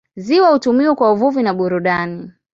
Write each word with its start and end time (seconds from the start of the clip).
Ziwa 0.15 0.49
hutumiwa 0.49 0.95
kwa 0.95 1.11
uvuvi 1.13 1.43
na 1.43 1.53
burudani. 1.53 2.31